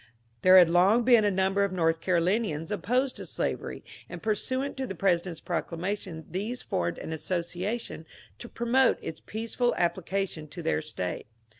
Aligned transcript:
There 0.41 0.57
had 0.57 0.67
long 0.67 1.03
been 1.03 1.23
a 1.25 1.29
number 1.29 1.63
of 1.63 1.71
North 1.71 2.01
Carolinians 2.01 2.71
opposed 2.71 3.17
to 3.17 3.25
slavery, 3.27 3.83
and 4.09 4.19
pursuant 4.23 4.75
to 4.77 4.87
the 4.87 4.95
President's 4.95 5.41
prodar 5.41 5.77
mation 5.77 6.23
these 6.27 6.63
formed 6.63 6.97
an 6.97 7.13
association 7.13 8.07
to 8.39 8.49
promote 8.49 8.97
its 9.03 9.21
peaceful 9.23 9.75
ap 9.77 9.93
plication 9.95 10.49
to 10.49 10.63
their 10.63 10.81
State. 10.81 11.27